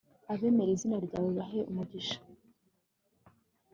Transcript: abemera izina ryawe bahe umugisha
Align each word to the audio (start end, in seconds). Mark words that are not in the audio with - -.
abemera 0.33 0.71
izina 0.75 0.97
ryawe 1.05 1.29
bahe 1.37 1.59
umugisha 1.69 2.17